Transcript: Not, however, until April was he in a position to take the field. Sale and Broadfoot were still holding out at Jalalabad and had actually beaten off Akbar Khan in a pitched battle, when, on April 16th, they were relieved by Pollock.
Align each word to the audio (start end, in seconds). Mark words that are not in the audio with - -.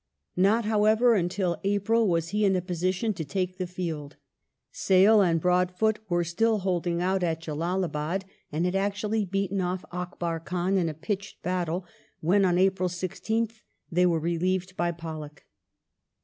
Not, 0.35 0.65
however, 0.65 1.13
until 1.13 1.61
April 1.63 2.07
was 2.07 2.29
he 2.29 2.43
in 2.43 2.55
a 2.55 2.61
position 2.63 3.13
to 3.13 3.23
take 3.23 3.59
the 3.59 3.67
field. 3.67 4.15
Sale 4.71 5.21
and 5.21 5.39
Broadfoot 5.39 5.99
were 6.09 6.23
still 6.23 6.57
holding 6.57 7.03
out 7.03 7.21
at 7.21 7.39
Jalalabad 7.41 8.23
and 8.51 8.65
had 8.65 8.75
actually 8.75 9.25
beaten 9.25 9.61
off 9.61 9.85
Akbar 9.91 10.39
Khan 10.39 10.79
in 10.79 10.89
a 10.89 10.95
pitched 10.95 11.43
battle, 11.43 11.85
when, 12.19 12.45
on 12.45 12.57
April 12.57 12.89
16th, 12.89 13.61
they 13.91 14.07
were 14.07 14.19
relieved 14.19 14.75
by 14.75 14.91
Pollock. 14.91 15.45